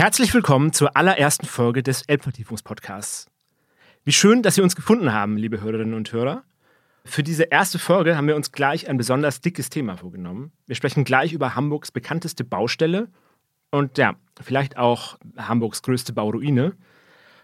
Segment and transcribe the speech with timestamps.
[0.00, 3.26] Herzlich willkommen zur allerersten Folge des Elbvertiefungspodcasts.
[4.02, 6.42] Wie schön, dass Sie uns gefunden haben, liebe Hörerinnen und Hörer.
[7.04, 10.52] Für diese erste Folge haben wir uns gleich ein besonders dickes Thema vorgenommen.
[10.66, 13.08] Wir sprechen gleich über Hamburgs bekannteste Baustelle
[13.70, 16.72] und ja, vielleicht auch Hamburgs größte Bauruine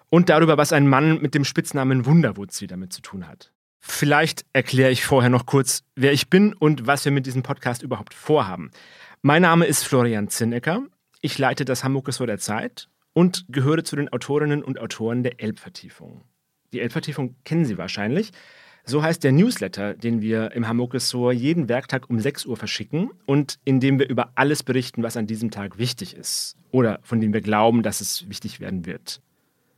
[0.09, 3.53] und darüber, was ein Mann mit dem Spitznamen Wunderwutzi damit zu tun hat.
[3.81, 7.83] Vielleicht erkläre ich vorher noch kurz, wer ich bin und was wir mit diesem Podcast
[7.83, 8.71] überhaupt vorhaben.
[9.21, 10.85] Mein Name ist Florian Zinnecker.
[11.27, 15.41] Ich leite das Hamburg Ressort der Zeit und gehöre zu den Autorinnen und Autoren der
[15.43, 16.23] Elbvertiefung.
[16.73, 18.31] Die Elbvertiefung kennen Sie wahrscheinlich.
[18.85, 23.11] So heißt der Newsletter, den wir im Hamburg Ressort jeden Werktag um 6 Uhr verschicken
[23.27, 27.21] und in dem wir über alles berichten, was an diesem Tag wichtig ist oder von
[27.21, 29.21] dem wir glauben, dass es wichtig werden wird.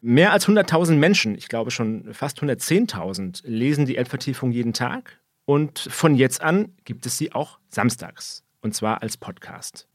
[0.02, 5.78] Mehr als 100.000 Menschen, ich glaube schon fast 110.000, lesen die Elbvertiefung jeden Tag und
[5.78, 9.88] von jetzt an gibt es sie auch samstags und zwar als Podcast.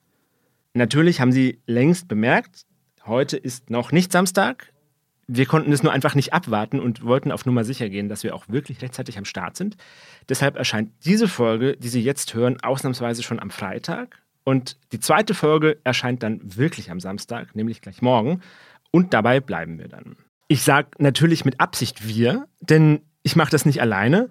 [0.74, 2.66] Natürlich haben Sie längst bemerkt,
[3.06, 4.74] heute ist noch nicht Samstag,
[5.28, 8.36] wir konnten es nur einfach nicht abwarten und wollten auf Nummer sicher gehen, dass wir
[8.36, 9.78] auch wirklich rechtzeitig am Start sind.
[10.28, 14.22] Deshalb erscheint diese Folge, die Sie jetzt hören, ausnahmsweise schon am Freitag.
[14.44, 18.42] Und die zweite Folge erscheint dann wirklich am Samstag, nämlich gleich morgen.
[18.92, 20.18] Und dabei bleiben wir dann.
[20.50, 24.30] Ich sage natürlich mit Absicht wir, denn ich mache das nicht alleine.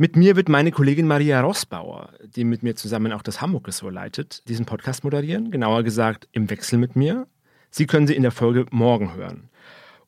[0.00, 4.48] Mit mir wird meine Kollegin Maria Rossbauer, die mit mir zusammen auch das Hamburg-Ressort leitet,
[4.48, 5.50] diesen Podcast moderieren.
[5.50, 7.26] Genauer gesagt im Wechsel mit mir.
[7.72, 9.50] Sie können sie in der Folge morgen hören.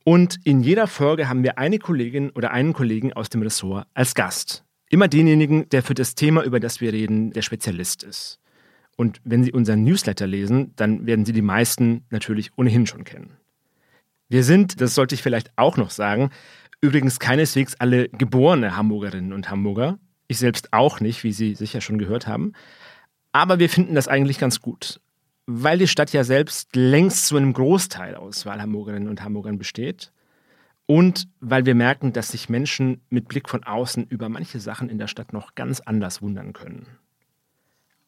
[0.05, 4.15] Und in jeder Folge haben wir eine Kollegin oder einen Kollegen aus dem Ressort als
[4.15, 4.65] Gast.
[4.91, 8.39] Immer denjenigen, der für das Thema, über das wir reden, der Spezialist ist.
[8.97, 13.39] Und wenn Sie unseren Newsletter lesen, dann werden Sie die meisten natürlich ohnehin schon kennen.
[14.29, 16.31] Wir sind, das sollte ich vielleicht auch noch sagen,
[16.81, 19.99] übrigens keineswegs alle geborene Hamburgerinnen und Hamburger.
[20.29, 22.53] Ich selbst auch nicht, wie Sie sicher schon gehört haben.
[23.33, 25.01] Aber wir finden das eigentlich ganz gut
[25.53, 30.13] weil die Stadt ja selbst längst zu einem Großteil aus Wahlhamburgerinnen und Hamburgern besteht
[30.87, 34.99] und weil wir merken, dass sich Menschen mit Blick von außen über manche Sachen in
[34.99, 36.87] der Stadt noch ganz anders wundern können.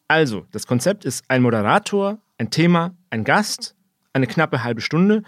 [0.07, 3.75] Also, das Konzept ist ein Moderator, ein Thema, ein Gast,
[4.13, 5.23] eine knappe halbe Stunde.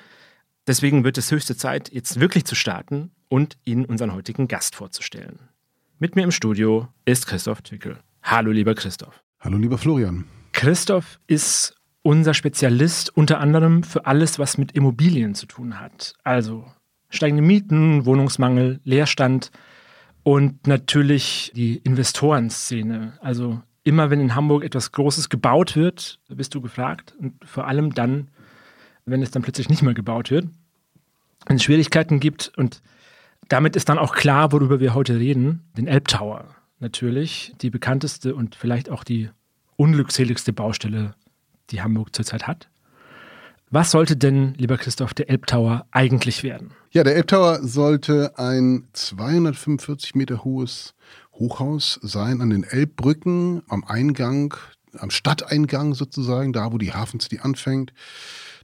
[0.68, 5.40] Deswegen wird es höchste Zeit, jetzt wirklich zu starten und Ihnen unseren heutigen Gast vorzustellen.
[6.00, 7.97] Mit mir im Studio ist Christoph Twickel.
[8.24, 9.24] Hallo, lieber Christoph.
[9.40, 10.25] Hallo, lieber Florian.
[10.52, 16.14] Christoph ist unser Spezialist unter anderem für alles, was mit Immobilien zu tun hat.
[16.24, 16.66] Also
[17.09, 19.52] steigende Mieten, Wohnungsmangel, Leerstand
[20.24, 23.18] und natürlich die Investorenszene.
[23.22, 27.16] Also immer wenn in Hamburg etwas Großes gebaut wird, bist du gefragt.
[27.19, 28.30] Und vor allem dann,
[29.06, 30.47] wenn es dann plötzlich nicht mehr gebaut wird,
[31.46, 32.52] wenn es Schwierigkeiten gibt.
[32.58, 32.81] Und
[33.50, 35.62] damit ist dann auch klar, worüber wir heute reden.
[35.78, 39.30] Den Elbtower natürlich, die bekannteste und vielleicht auch die
[39.78, 41.16] unglückseligste Baustelle
[41.72, 42.70] die Hamburg zurzeit hat.
[43.72, 46.72] Was sollte denn, lieber Christoph, der Elbtower eigentlich werden?
[46.92, 50.94] Ja, der Elbtower sollte ein 245 Meter hohes
[51.34, 54.54] Hochhaus sein an den Elbbrücken am Eingang,
[54.98, 57.92] am Stadteingang sozusagen, da wo die Hafen City anfängt.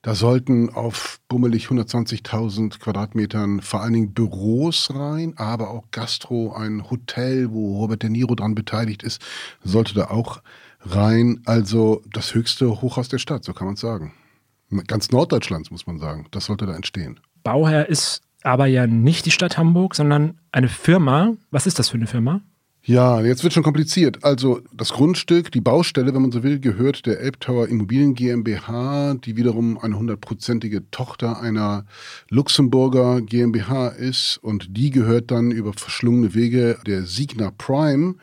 [0.04, 6.90] Da sollten auf bummelig 120.000 Quadratmetern vor allen Dingen Büros rein, aber auch Gastro, ein
[6.90, 9.22] Hotel, wo Robert De Niro dran beteiligt ist,
[9.64, 10.42] sollte da auch
[10.80, 11.42] rein.
[11.46, 14.14] Also das höchste Hochhaus der Stadt, so kann man es sagen.
[14.88, 16.26] Ganz Norddeutschlands, muss man sagen.
[16.32, 17.20] Das sollte da entstehen.
[17.44, 21.34] Bauherr ist aber ja nicht die Stadt Hamburg, sondern eine Firma.
[21.52, 22.42] Was ist das für eine Firma?
[22.84, 24.24] Ja, jetzt wird schon kompliziert.
[24.24, 29.38] Also das Grundstück, die Baustelle, wenn man so will, gehört der Elbtower Immobilien GmbH, die
[29.38, 31.86] wiederum eine hundertprozentige Tochter einer
[32.30, 38.16] Luxemburger GmbH ist und die gehört dann über verschlungene Wege der Signa Prime.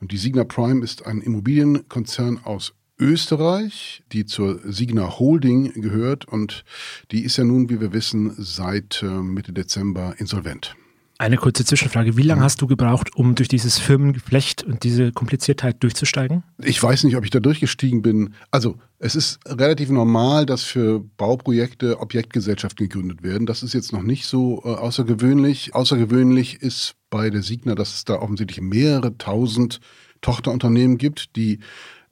[0.00, 6.64] Und die Signa Prime ist ein Immobilienkonzern aus Österreich, die zur Signa Holding gehört und
[7.10, 10.74] die ist ja nun, wie wir wissen, seit äh, Mitte Dezember insolvent.
[11.20, 12.16] Eine kurze Zwischenfrage.
[12.16, 16.44] Wie lange hast du gebraucht, um durch dieses Firmengeflecht und diese Kompliziertheit durchzusteigen?
[16.56, 18.32] Ich weiß nicht, ob ich da durchgestiegen bin.
[18.50, 23.44] Also, es ist relativ normal, dass für Bauprojekte Objektgesellschaften gegründet werden.
[23.44, 25.74] Das ist jetzt noch nicht so äh, außergewöhnlich.
[25.74, 29.80] Außergewöhnlich ist bei der Signa, dass es da offensichtlich mehrere tausend
[30.22, 31.58] Tochterunternehmen gibt, die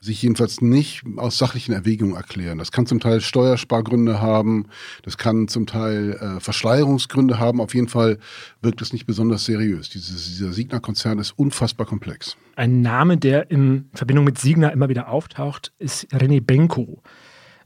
[0.00, 2.58] sich jedenfalls nicht aus sachlichen Erwägungen erklären.
[2.58, 4.66] Das kann zum Teil Steuerspargründe haben,
[5.02, 7.60] das kann zum Teil äh, Verschleierungsgründe haben.
[7.60, 8.18] Auf jeden Fall
[8.62, 9.90] wirkt es nicht besonders seriös.
[9.90, 12.36] Dieses, dieser Signa-Konzern ist unfassbar komplex.
[12.54, 17.02] Ein Name, der in Verbindung mit Signa immer wieder auftaucht, ist René Benko.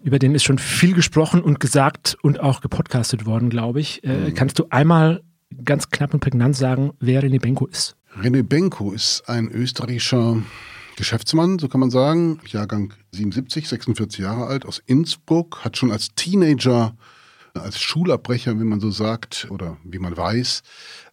[0.03, 4.03] Über den ist schon viel gesprochen und gesagt und auch gepodcastet worden, glaube ich.
[4.05, 4.35] Äh, mhm.
[4.35, 5.23] Kannst du einmal
[5.65, 7.97] ganz knapp und prägnant sagen, wer René Benko ist?
[8.21, 10.43] René Benko ist ein österreichischer
[11.03, 16.15] Geschäftsmann, so kann man sagen, Jahrgang 77, 46 Jahre alt, aus Innsbruck, hat schon als
[16.15, 16.95] Teenager
[17.55, 20.63] als Schulabbrecher, wie man so sagt, oder wie man weiß,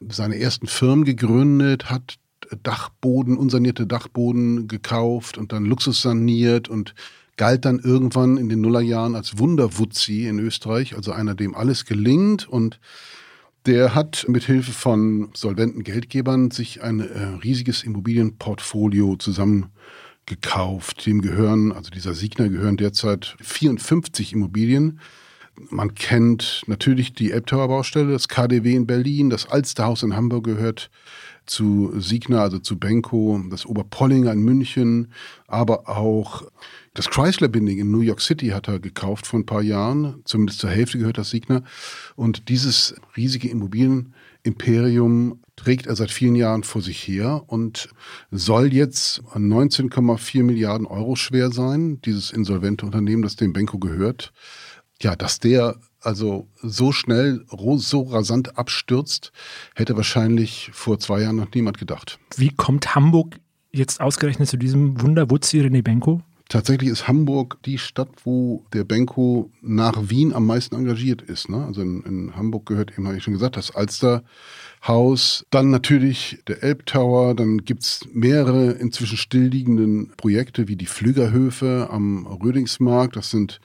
[0.08, 2.20] seine ersten Firmen gegründet, hat
[2.62, 6.94] Dachboden, unsanierte Dachboden gekauft und dann Luxus saniert und
[7.36, 12.48] galt dann irgendwann in den Nullerjahren als Wunderwutzi in Österreich, also einer, dem alles gelingt
[12.48, 12.80] und
[13.70, 21.06] der hat mit Hilfe von solventen Geldgebern sich ein äh, riesiges Immobilienportfolio zusammengekauft.
[21.06, 25.00] Dem gehören, also dieser Siegner gehören derzeit 54 Immobilien.
[25.70, 30.90] Man kennt natürlich die Elbtower Baustelle, das KDW in Berlin, das Alsterhaus in Hamburg gehört
[31.46, 35.12] zu Siegner, also zu Benko, das Oberpollinger in München,
[35.46, 36.44] aber auch
[37.00, 40.22] das Chrysler Binding in New York City hat er gekauft vor ein paar Jahren.
[40.26, 41.64] Zumindest zur Hälfte gehört das Signer.
[42.18, 47.88] Und dieses riesige Immobilienimperium trägt er seit vielen Jahren vor sich her und
[48.32, 54.34] soll jetzt 19,4 Milliarden Euro schwer sein, dieses insolvente Unternehmen, das dem Benko gehört.
[55.02, 57.46] Ja, dass der also so schnell,
[57.78, 59.32] so rasant abstürzt,
[59.74, 62.20] hätte wahrscheinlich vor zwei Jahren noch niemand gedacht.
[62.36, 63.40] Wie kommt Hamburg
[63.72, 66.24] jetzt ausgerechnet zu diesem Wunderwutzi René Benko?
[66.50, 71.48] Tatsächlich ist Hamburg die Stadt, wo der Benko nach Wien am meisten engagiert ist.
[71.48, 71.64] Ne?
[71.64, 76.64] Also in, in, Hamburg gehört eben, habe ich schon gesagt, das Alsterhaus, dann natürlich der
[76.64, 83.16] Elbtower, dann gibt es mehrere inzwischen stillliegenden Projekte wie die Flügerhöfe am Rödingsmarkt.
[83.16, 83.62] Das sind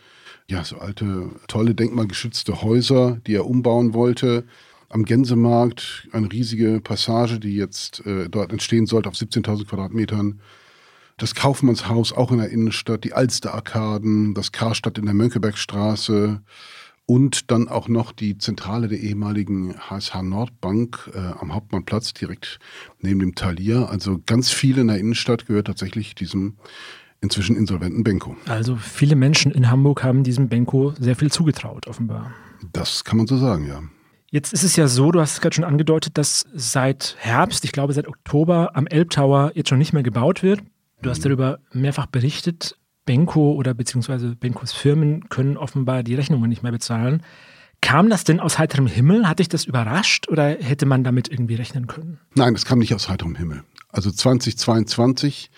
[0.47, 4.45] ja so alte, tolle, denkmalgeschützte Häuser, die er umbauen wollte.
[4.91, 10.41] Am Gänsemarkt eine riesige Passage, die jetzt äh, dort entstehen sollte auf 17.000 Quadratmetern
[11.17, 16.41] das Kaufmannshaus auch in der Innenstadt, die Alster-Arkaden, das Karstadt in der Mönckebergstraße
[17.07, 22.59] und dann auch noch die Zentrale der ehemaligen HSH Nordbank äh, am Hauptmannplatz direkt
[22.99, 23.85] neben dem Thalia.
[23.85, 26.57] Also ganz viel in der Innenstadt gehört tatsächlich diesem
[27.21, 28.37] inzwischen insolventen Benko.
[28.47, 32.33] Also viele Menschen in Hamburg haben diesem Benko sehr viel zugetraut, offenbar.
[32.73, 33.83] Das kann man so sagen, ja.
[34.31, 37.73] Jetzt ist es ja so, du hast es gerade schon angedeutet, dass seit Herbst, ich
[37.73, 40.61] glaube seit Oktober am Elbtower jetzt schon nicht mehr gebaut wird.
[41.05, 42.79] Du hast darüber mehrfach berichtet.
[43.05, 47.23] Benko oder beziehungsweise Benkos Firmen können offenbar die Rechnungen nicht mehr bezahlen.
[47.83, 49.29] Kam das denn aus heiterem Himmel?
[49.29, 52.21] Hat dich das überrascht oder hätte man damit irgendwie rechnen können?
[52.35, 53.65] Nein, das kam nicht aus heiterem Himmel.
[53.91, 55.51] Also 2022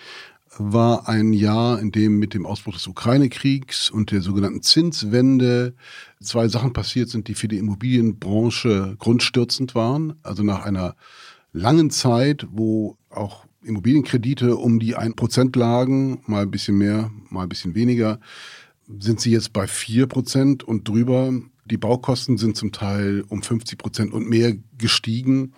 [0.57, 5.75] war ein Jahr, in dem mit dem Ausbruch des Ukraine-Kriegs und der sogenannten Zinswende
[6.21, 10.15] zwei Sachen passiert sind, die für die Immobilienbranche grundstürzend waren.
[10.23, 10.97] Also nach einer
[11.53, 17.49] langen Zeit, wo auch Immobilienkredite um die 1% lagen, mal ein bisschen mehr, mal ein
[17.49, 18.19] bisschen weniger,
[18.99, 21.33] sind sie jetzt bei 4% und drüber.
[21.65, 25.53] Die Baukosten sind zum Teil um 50% und mehr gestiegen.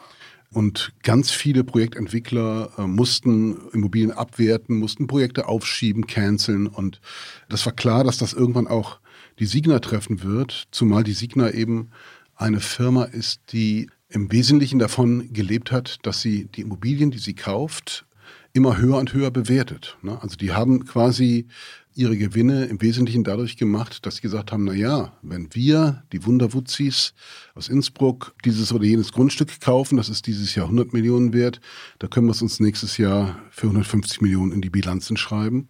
[0.52, 6.66] Und ganz viele Projektentwickler äh, mussten Immobilien abwerten, mussten Projekte aufschieben, canceln.
[6.66, 7.02] Und
[7.50, 9.00] das war klar, dass das irgendwann auch
[9.38, 11.92] die Signa treffen wird, zumal die Signa eben
[12.36, 17.36] eine Firma ist, die im Wesentlichen davon gelebt hat, dass sie die Immobilien, die sie
[17.36, 18.06] kauft,
[18.54, 19.98] immer höher und höher bewertet.
[20.02, 20.20] Ne?
[20.22, 21.48] Also die haben quasi
[21.94, 26.26] ihre Gewinne im Wesentlichen dadurch gemacht, dass sie gesagt haben, na ja, wenn wir, die
[26.26, 27.14] Wunderwutzis
[27.56, 31.60] aus Innsbruck, dieses oder jenes Grundstück kaufen, das ist dieses Jahr 100 Millionen wert,
[32.00, 35.68] da können wir es uns nächstes Jahr für 150 Millionen in die Bilanzen schreiben.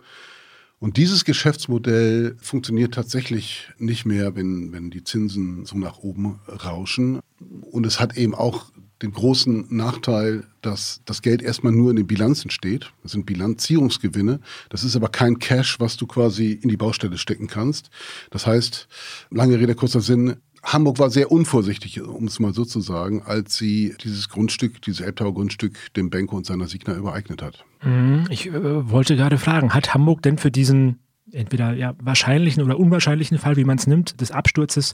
[0.79, 7.19] Und dieses Geschäftsmodell funktioniert tatsächlich nicht mehr, wenn, wenn die Zinsen so nach oben rauschen.
[7.61, 8.71] Und es hat eben auch
[9.01, 12.91] den großen Nachteil, dass das Geld erstmal nur in den Bilanzen steht.
[13.03, 14.39] Das sind Bilanzierungsgewinne.
[14.69, 17.89] Das ist aber kein Cash, was du quasi in die Baustelle stecken kannst.
[18.29, 18.87] Das heißt,
[19.31, 23.55] lange Rede, kurzer Sinn, Hamburg war sehr unvorsichtig, um es mal so zu sagen, als
[23.55, 27.65] sie dieses Grundstück, dieses Elbtower Grundstück dem Benko und seiner Signa übereignet hat.
[27.83, 28.25] Mhm.
[28.29, 30.99] Ich äh, wollte gerade fragen, hat Hamburg denn für diesen
[31.31, 34.93] entweder ja, wahrscheinlichen oder unwahrscheinlichen Fall, wie man es nimmt, des Absturzes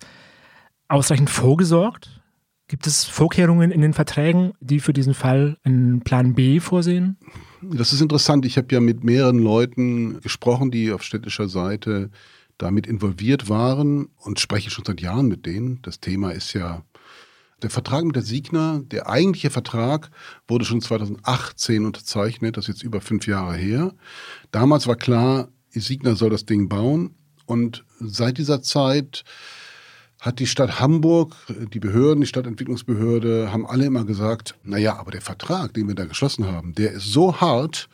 [0.88, 2.22] ausreichend vorgesorgt?
[2.68, 7.18] Gibt es Vorkehrungen in den Verträgen, die für diesen Fall einen Plan B vorsehen?
[7.62, 8.46] Das ist interessant.
[8.46, 12.10] Ich habe ja mit mehreren Leuten gesprochen, die auf städtischer Seite
[12.58, 15.82] damit involviert waren und spreche schon seit Jahren mit denen.
[15.82, 16.84] Das Thema ist ja
[17.62, 20.12] der Vertrag mit der Signa, der eigentliche Vertrag
[20.48, 23.94] wurde schon 2018 unterzeichnet, das ist jetzt über fünf Jahre her.
[24.52, 29.24] Damals war klar, Signa soll das Ding bauen und seit dieser Zeit
[30.20, 31.36] hat die Stadt Hamburg,
[31.74, 36.06] die Behörden, die Stadtentwicklungsbehörde, haben alle immer gesagt, naja, aber der Vertrag, den wir da
[36.06, 37.90] geschlossen haben, der ist so hart,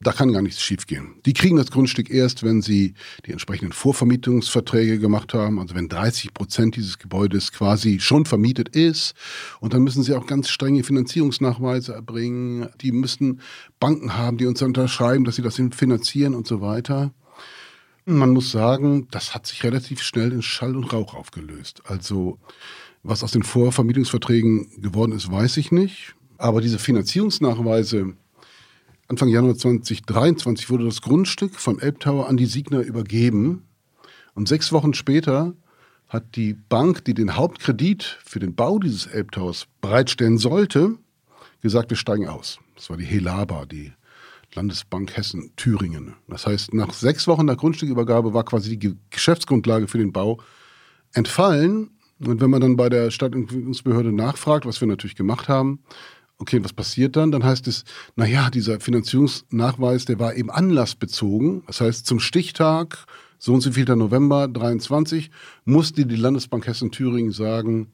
[0.00, 1.14] da kann gar nichts schiefgehen.
[1.24, 2.94] Die kriegen das Grundstück erst, wenn sie
[3.26, 9.14] die entsprechenden Vorvermietungsverträge gemacht haben, also wenn 30 Prozent dieses Gebäudes quasi schon vermietet ist.
[9.60, 12.68] Und dann müssen sie auch ganz strenge Finanzierungsnachweise erbringen.
[12.80, 13.40] Die müssen
[13.80, 17.12] Banken haben, die uns unterschreiben, dass sie das finanzieren und so weiter.
[18.06, 21.80] Man muss sagen, das hat sich relativ schnell in Schall und Rauch aufgelöst.
[21.86, 22.38] Also
[23.02, 26.14] was aus den Vorvermietungsverträgen geworden ist, weiß ich nicht.
[26.36, 28.14] Aber diese Finanzierungsnachweise,
[29.06, 33.66] Anfang Januar 2023 wurde das Grundstück vom Elbtower an die Signer übergeben.
[34.34, 35.52] Und sechs Wochen später
[36.08, 40.96] hat die Bank, die den Hauptkredit für den Bau dieses Elbtowers bereitstellen sollte,
[41.60, 42.58] gesagt, wir steigen aus.
[42.76, 43.92] Das war die Helaba, die
[44.54, 46.14] Landesbank Hessen Thüringen.
[46.28, 50.40] Das heißt, nach sechs Wochen der Grundstückübergabe war quasi die Geschäftsgrundlage für den Bau
[51.12, 51.90] entfallen.
[52.20, 55.80] Und wenn man dann bei der Stadtentwicklungsbehörde nachfragt, was wir natürlich gemacht haben,
[56.38, 57.30] okay, was passiert dann?
[57.30, 57.84] Dann heißt es,
[58.16, 61.62] naja, dieser Finanzierungsnachweis, der war eben anlassbezogen.
[61.66, 63.06] Das heißt, zum Stichtag
[63.38, 65.30] so und so viel November 23
[65.64, 67.92] musste die Landesbank Hessen-Thüringen sagen,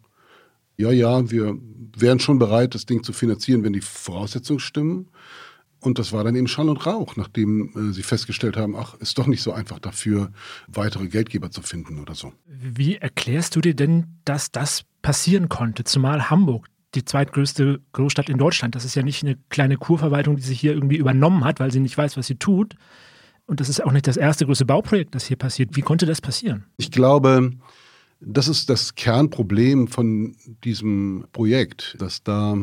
[0.76, 1.58] ja, ja, wir
[1.96, 5.08] wären schon bereit, das Ding zu finanzieren, wenn die Voraussetzungen stimmen.
[5.80, 9.18] Und das war dann eben Schall und Rauch, nachdem äh, sie festgestellt haben, ach, ist
[9.18, 10.30] doch nicht so einfach dafür,
[10.68, 12.32] weitere Geldgeber zu finden oder so.
[12.46, 15.84] Wie erklärst du dir denn, dass das passieren konnte?
[15.84, 20.42] Zumal Hamburg, die zweitgrößte Großstadt in Deutschland, das ist ja nicht eine kleine Kurverwaltung, die
[20.42, 22.74] sich hier irgendwie übernommen hat, weil sie nicht weiß, was sie tut,
[23.50, 25.74] und das ist auch nicht das erste große Bauprojekt, das hier passiert.
[25.74, 26.66] Wie konnte das passieren?
[26.76, 27.50] Ich glaube,
[28.20, 32.56] das ist das Kernproblem von diesem Projekt, dass da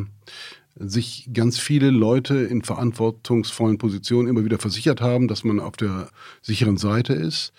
[0.75, 6.07] sich ganz viele Leute in verantwortungsvollen Positionen immer wieder versichert haben, dass man auf der
[6.41, 7.51] sicheren Seite ist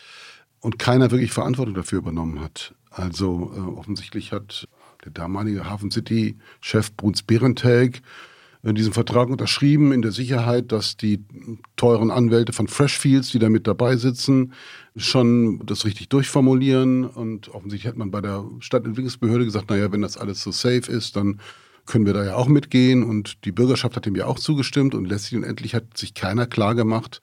[0.60, 2.74] und keiner wirklich Verantwortung dafür übernommen hat.
[2.90, 4.68] Also äh, offensichtlich hat
[5.08, 8.02] der damalige Hafen City-Chef Bruns Berentelk
[8.62, 11.24] diesen Vertrag unterschrieben in der Sicherheit, dass die
[11.76, 14.52] teuren Anwälte von Freshfields, die da mit dabei sitzen,
[14.96, 17.04] schon das richtig durchformulieren.
[17.04, 21.16] Und offensichtlich hat man bei der Stadtentwicklungsbehörde gesagt, naja, wenn das alles so safe ist,
[21.16, 21.40] dann
[21.86, 23.04] können wir da ja auch mitgehen.
[23.04, 24.94] Und die Bürgerschaft hat dem ja auch zugestimmt.
[24.94, 27.22] Und letztlich und endlich hat sich keiner klar gemacht,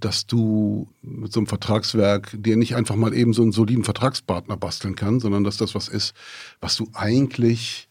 [0.00, 4.56] dass du mit so einem Vertragswerk dir nicht einfach mal eben so einen soliden Vertragspartner
[4.56, 6.14] basteln kannst, sondern dass das was ist,
[6.60, 7.88] was du eigentlich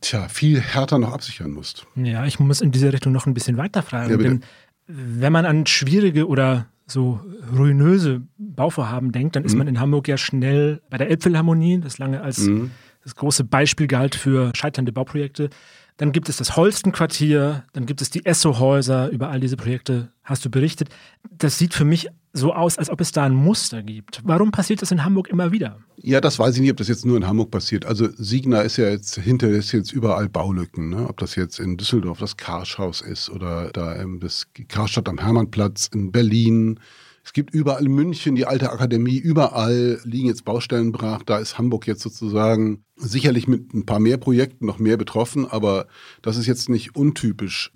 [0.00, 1.86] tja, viel härter noch absichern musst.
[1.94, 4.10] Ja, ich muss in dieser Richtung noch ein bisschen weiterfragen.
[4.10, 4.42] Ja, denn
[4.86, 7.20] wenn man an schwierige oder so
[7.52, 9.58] ruinöse Bauvorhaben denkt, dann ist mhm.
[9.58, 12.70] man in Hamburg ja schnell bei der Elbphilharmonie, das lange als mhm.
[13.02, 15.50] das große Beispiel galt für scheiternde Bauprojekte.
[15.96, 20.44] Dann gibt es das Holstenquartier, dann gibt es die Esso-Häuser, über all diese Projekte hast
[20.44, 20.90] du berichtet.
[21.30, 24.20] Das sieht für mich so aus, als ob es da ein Muster gibt.
[24.24, 25.78] Warum passiert das in Hamburg immer wieder?
[25.96, 27.86] Ja, das weiß ich nicht, ob das jetzt nur in Hamburg passiert.
[27.86, 30.90] Also Signa ist ja jetzt hinter ist jetzt überall Baulücken.
[30.90, 31.08] Ne?
[31.08, 35.88] Ob das jetzt in Düsseldorf das Karschhaus ist oder da ähm, das Karstadt am Hermannplatz
[35.94, 36.78] in Berlin.
[37.24, 41.24] Es gibt überall in München die alte Akademie, überall liegen jetzt Baustellen brach.
[41.24, 45.88] Da ist Hamburg jetzt sozusagen sicherlich mit ein paar mehr Projekten noch mehr betroffen, aber
[46.22, 47.72] das ist jetzt nicht untypisch.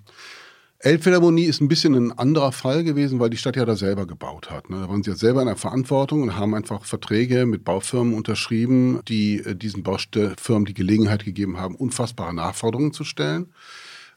[0.83, 4.51] Elbphilharmonie ist ein bisschen ein anderer Fall gewesen, weil die Stadt ja da selber gebaut
[4.51, 4.71] hat.
[4.71, 4.81] Ne?
[4.81, 9.01] Da waren sie ja selber in der Verantwortung und haben einfach Verträge mit Baufirmen unterschrieben,
[9.07, 13.53] die äh, diesen Baufirmen die Gelegenheit gegeben haben, unfassbare Nachforderungen zu stellen.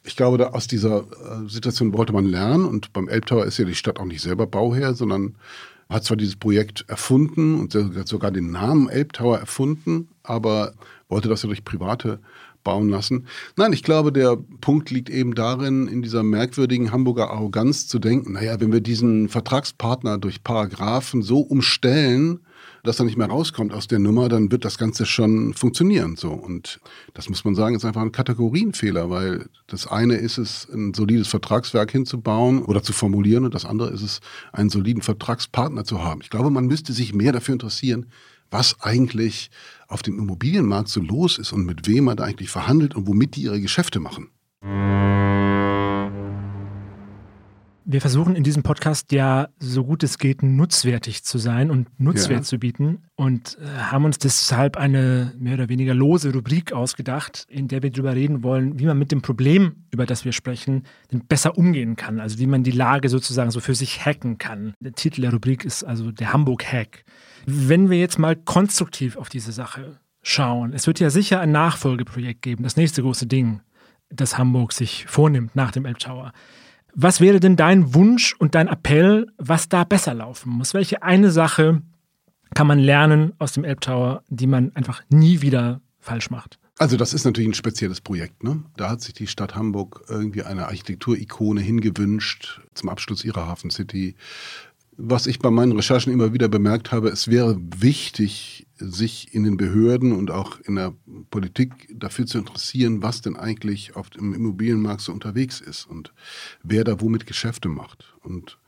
[0.05, 3.65] Ich glaube, da aus dieser äh, Situation wollte man lernen und beim Elbtower ist ja
[3.65, 5.35] die Stadt auch nicht selber Bauherr, sondern
[5.89, 7.73] hat zwar dieses Projekt erfunden und
[8.07, 10.75] sogar den Namen Elbtower erfunden, aber
[11.09, 12.19] wollte das ja durch private
[12.63, 13.27] bauen lassen.
[13.55, 18.33] Nein, ich glaube, der Punkt liegt eben darin, in dieser merkwürdigen Hamburger Arroganz zu denken,
[18.33, 22.39] naja, wenn wir diesen Vertragspartner durch Paragraphen so umstellen,
[22.83, 26.17] dass er nicht mehr rauskommt aus der Nummer, dann wird das Ganze schon funktionieren.
[26.17, 26.31] So.
[26.31, 26.81] Und
[27.13, 31.29] das muss man sagen, ist einfach ein Kategorienfehler, weil das eine ist es, ein solides
[31.29, 34.19] Vertragswerk hinzubauen oder zu formulieren und das andere ist es,
[34.51, 36.19] einen soliden Vertragspartner zu haben.
[36.21, 38.07] Ich glaube, man müsste sich mehr dafür interessieren,
[38.53, 39.49] was eigentlich
[39.87, 43.35] auf dem Immobilienmarkt so los ist und mit wem man da eigentlich verhandelt und womit
[43.35, 44.29] die ihre Geschäfte machen.
[47.85, 52.39] Wir versuchen in diesem Podcast ja so gut es geht nutzwertig zu sein und Nutzwert
[52.39, 52.43] ja.
[52.43, 57.67] zu bieten und äh, haben uns deshalb eine mehr oder weniger lose Rubrik ausgedacht, in
[57.67, 60.83] der wir darüber reden wollen, wie man mit dem Problem, über das wir sprechen,
[61.27, 62.21] besser umgehen kann.
[62.21, 64.73] Also wie man die Lage sozusagen so für sich hacken kann.
[64.79, 67.03] Der Titel der Rubrik ist also der Hamburg-Hack.
[67.45, 72.43] Wenn wir jetzt mal konstruktiv auf diese Sache schauen, es wird ja sicher ein Nachfolgeprojekt
[72.43, 73.59] geben, das nächste große Ding,
[74.09, 76.31] das Hamburg sich vornimmt nach dem Elbtower.
[76.95, 80.73] Was wäre denn dein Wunsch und dein Appell, was da besser laufen muss?
[80.73, 81.81] Welche eine Sache
[82.53, 86.59] kann man lernen aus dem Elbtower, die man einfach nie wieder falsch macht?
[86.77, 88.43] Also das ist natürlich ein spezielles Projekt.
[88.43, 88.63] Ne?
[88.77, 94.15] Da hat sich die Stadt Hamburg irgendwie eine Architekturikone hingewünscht zum Abschluss ihrer Hafen City
[94.97, 99.57] was ich bei meinen Recherchen immer wieder bemerkt habe, es wäre wichtig, sich in den
[99.57, 100.93] Behörden und auch in der
[101.33, 106.13] Politik dafür zu interessieren, was denn eigentlich auf dem Immobilienmarkt so unterwegs ist und
[106.61, 108.13] wer da womit Geschäfte macht.
[108.21, 108.59] Und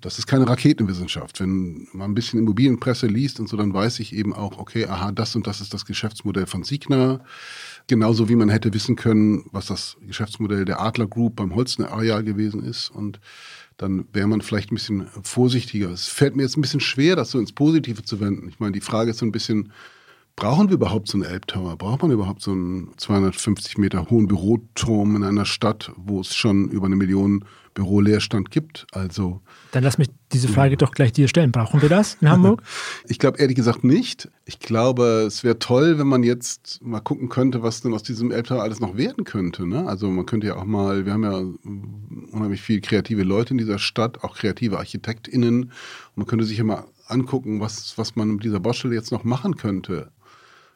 [0.00, 1.40] Das ist keine Raketenwissenschaft.
[1.40, 5.10] Wenn man ein bisschen Immobilienpresse liest und so, dann weiß ich eben auch, okay, aha,
[5.10, 7.20] das und das ist das Geschäftsmodell von Signa.
[7.88, 12.22] Genauso wie man hätte wissen können, was das Geschäftsmodell der Adler Group beim Holzner Areal
[12.22, 12.90] gewesen ist.
[12.90, 13.18] Und
[13.76, 15.90] dann wäre man vielleicht ein bisschen vorsichtiger.
[15.90, 18.48] Es fällt mir jetzt ein bisschen schwer, das so ins Positive zu wenden.
[18.48, 19.72] Ich meine, die Frage ist so ein bisschen,
[20.38, 21.76] brauchen wir überhaupt so einen Elbtower?
[21.76, 26.68] Braucht man überhaupt so einen 250 Meter hohen Büroturm in einer Stadt, wo es schon
[26.68, 28.86] über eine Million Büroleerstand gibt.
[28.92, 29.40] Also
[29.70, 31.52] dann lass mich diese Frage doch gleich dir stellen.
[31.52, 32.62] Brauchen wir das in Hamburg?
[33.06, 34.28] ich glaube ehrlich gesagt nicht.
[34.46, 38.32] Ich glaube, es wäre toll, wenn man jetzt mal gucken könnte, was denn aus diesem
[38.32, 39.66] Elbtower alles noch werden könnte.
[39.66, 39.86] Ne?
[39.86, 41.36] Also man könnte ja auch mal, wir haben ja
[42.32, 45.64] unheimlich viele kreative Leute in dieser Stadt, auch kreative ArchitektInnen.
[45.64, 49.24] Und man könnte sich ja mal angucken, was, was man mit dieser Baustelle jetzt noch
[49.24, 50.10] machen könnte.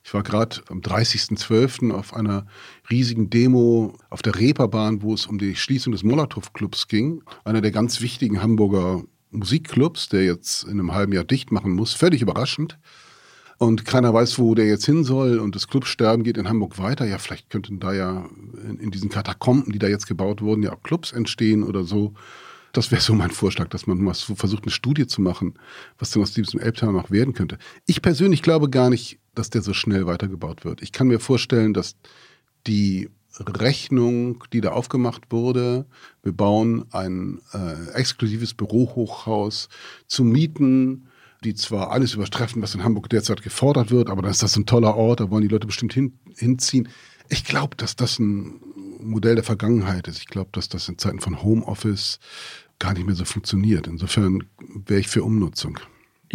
[0.05, 1.93] Ich war gerade am 30.12.
[1.93, 2.47] auf einer
[2.91, 7.23] riesigen Demo auf der Reeperbahn, wo es um die Schließung des Molotow-Clubs ging.
[7.45, 11.95] Einer der ganz wichtigen Hamburger Musikclubs, der jetzt in einem halben Jahr dicht machen muss.
[11.95, 12.79] Völlig überraschend.
[13.59, 15.39] Und keiner weiß, wo der jetzt hin soll.
[15.39, 17.07] Und das Clubsterben geht in Hamburg weiter.
[17.07, 18.29] Ja, vielleicht könnten da ja
[18.81, 22.15] in, diesen Katakomben, die da jetzt gebaut wurden, ja auch Clubs entstehen oder so.
[22.73, 25.55] Das wäre so mein Vorschlag, dass man mal versucht, eine Studie zu machen,
[25.99, 27.59] was denn aus diesem Elbtower noch werden könnte.
[27.87, 30.83] Ich persönlich glaube gar nicht, dass der so schnell weitergebaut wird.
[30.83, 31.97] Ich kann mir vorstellen, dass
[32.67, 33.09] die
[33.39, 35.87] Rechnung, die da aufgemacht wurde,
[36.23, 39.69] wir bauen ein äh, exklusives Bürohochhaus
[40.07, 41.09] zu mieten,
[41.43, 44.67] die zwar alles übertreffen, was in Hamburg derzeit gefordert wird, aber dann ist das ein
[44.67, 46.89] toller Ort, da wollen die Leute bestimmt hin, hinziehen.
[47.29, 48.61] Ich glaube, dass das ein
[49.01, 50.19] Modell der Vergangenheit ist.
[50.19, 52.21] Ich glaube, dass das in Zeiten von Homeoffice
[52.79, 53.87] gar nicht mehr so funktioniert.
[53.87, 54.45] Insofern
[54.87, 55.81] wäre ich für Umnutzung.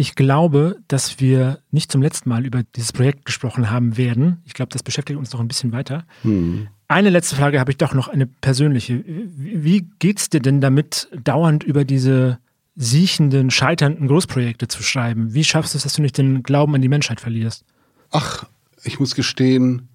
[0.00, 4.40] Ich glaube, dass wir nicht zum letzten Mal über dieses Projekt gesprochen haben werden.
[4.46, 6.06] Ich glaube, das beschäftigt uns noch ein bisschen weiter.
[6.22, 6.68] Hm.
[6.86, 9.02] Eine letzte Frage habe ich doch noch, eine persönliche.
[9.04, 12.38] Wie geht es dir denn damit, dauernd über diese
[12.76, 15.34] siechenden, scheiternden Großprojekte zu schreiben?
[15.34, 17.64] Wie schaffst du es, dass du nicht den Glauben an die Menschheit verlierst?
[18.12, 18.46] Ach,
[18.84, 19.88] ich muss gestehen,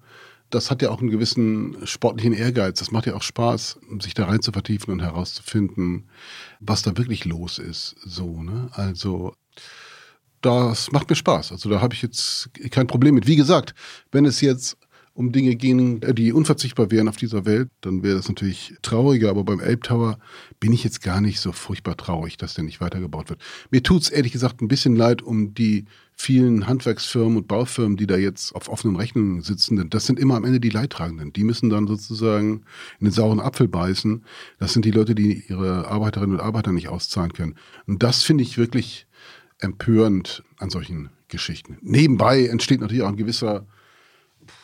[0.50, 2.78] das hat ja auch einen gewissen sportlichen Ehrgeiz.
[2.78, 6.10] Das macht ja auch Spaß, sich da rein zu vertiefen und herauszufinden,
[6.60, 7.96] was da wirklich los ist.
[8.04, 8.68] So, ne?
[8.72, 9.34] Also
[10.44, 11.52] das macht mir Spaß.
[11.52, 13.26] Also da habe ich jetzt kein Problem mit.
[13.26, 13.74] Wie gesagt,
[14.12, 14.76] wenn es jetzt
[15.14, 19.30] um Dinge ging, die unverzichtbar wären auf dieser Welt, dann wäre das natürlich trauriger.
[19.30, 20.18] Aber beim Elbtower
[20.58, 23.40] bin ich jetzt gar nicht so furchtbar traurig, dass der nicht weitergebaut wird.
[23.70, 25.84] Mir tut es ehrlich gesagt ein bisschen leid um die
[26.16, 29.76] vielen Handwerksfirmen und Baufirmen, die da jetzt auf offenen Rechnungen sitzen.
[29.76, 31.32] Denn das sind immer am Ende die Leidtragenden.
[31.32, 32.64] Die müssen dann sozusagen
[32.98, 34.24] in den sauren Apfel beißen.
[34.58, 37.54] Das sind die Leute, die ihre Arbeiterinnen und Arbeiter nicht auszahlen können.
[37.86, 39.06] Und das finde ich wirklich
[39.58, 41.78] empörend an solchen Geschichten.
[41.82, 43.66] Nebenbei entsteht natürlich auch ein gewisser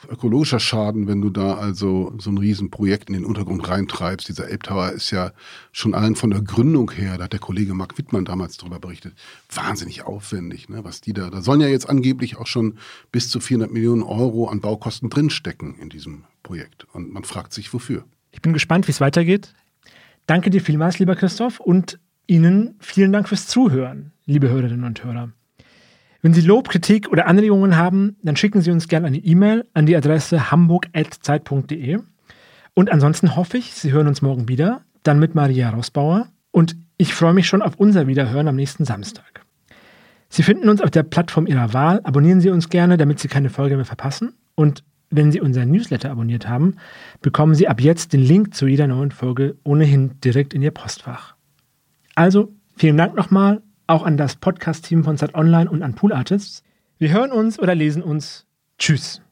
[0.08, 4.28] ökologischer Schaden, wenn du da also so ein Riesenprojekt in den Untergrund reintreibst.
[4.28, 5.32] Dieser Elbtower ist ja
[5.72, 9.14] schon allen von der Gründung her, da hat der Kollege Marc Wittmann damals darüber berichtet,
[9.52, 10.84] wahnsinnig aufwendig, ne?
[10.84, 12.78] was die da, da sollen ja jetzt angeblich auch schon
[13.12, 16.86] bis zu 400 Millionen Euro an Baukosten drinstecken in diesem Projekt.
[16.92, 18.04] Und man fragt sich, wofür.
[18.32, 19.54] Ich bin gespannt, wie es weitergeht.
[20.26, 21.98] Danke dir vielmals, lieber Christoph, und
[22.30, 25.30] Ihnen vielen Dank fürs Zuhören, liebe Hörerinnen und Hörer.
[26.22, 29.84] Wenn Sie Lob, Kritik oder Anregungen haben, dann schicken Sie uns gerne eine E-Mail an
[29.84, 31.98] die Adresse hamburg.zeit.de.
[32.74, 36.28] Und ansonsten hoffe ich, Sie hören uns morgen wieder, dann mit Maria Rausbauer.
[36.52, 39.44] Und ich freue mich schon auf unser Wiederhören am nächsten Samstag.
[40.28, 42.00] Sie finden uns auf der Plattform Ihrer Wahl.
[42.04, 44.34] Abonnieren Sie uns gerne, damit Sie keine Folge mehr verpassen.
[44.54, 46.76] Und wenn Sie unseren Newsletter abonniert haben,
[47.22, 51.34] bekommen Sie ab jetzt den Link zu jeder neuen Folge ohnehin direkt in Ihr Postfach.
[52.20, 56.62] Also, vielen Dank nochmal, auch an das Podcast-Team von Zeit Online und an Pool Artists.
[56.98, 58.46] Wir hören uns oder lesen uns.
[58.78, 59.22] Tschüss.